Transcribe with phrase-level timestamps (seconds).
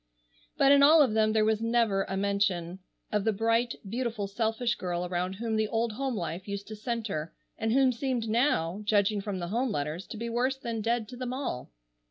[0.57, 2.79] But in all of them there was never a mention
[3.11, 7.31] of the bright, beautiful, selfish girl around whom the old home life used to centre
[7.55, 11.15] and who seemed now, judging from the home letters, to be worse than dead to
[11.17, 11.69] them all.